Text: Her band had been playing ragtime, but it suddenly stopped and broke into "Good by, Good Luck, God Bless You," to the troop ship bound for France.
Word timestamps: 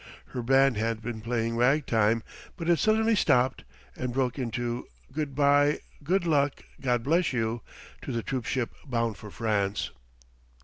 Her 0.29 0.41
band 0.41 0.77
had 0.77 0.99
been 1.03 1.21
playing 1.21 1.57
ragtime, 1.57 2.23
but 2.57 2.67
it 2.67 2.79
suddenly 2.79 3.15
stopped 3.15 3.63
and 3.95 4.11
broke 4.11 4.39
into 4.39 4.87
"Good 5.11 5.35
by, 5.35 5.77
Good 6.03 6.25
Luck, 6.25 6.63
God 6.81 7.03
Bless 7.03 7.33
You," 7.33 7.61
to 8.01 8.11
the 8.11 8.23
troop 8.23 8.45
ship 8.45 8.71
bound 8.87 9.17
for 9.17 9.29
France. 9.29 9.91